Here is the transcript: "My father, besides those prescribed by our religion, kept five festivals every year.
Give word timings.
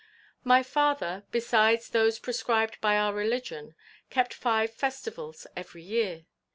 "My 0.43 0.63
father, 0.63 1.25
besides 1.29 1.89
those 1.89 2.17
prescribed 2.17 2.81
by 2.81 2.97
our 2.97 3.13
religion, 3.13 3.75
kept 4.09 4.33
five 4.33 4.73
festivals 4.73 5.45
every 5.55 5.83
year. 5.83 6.25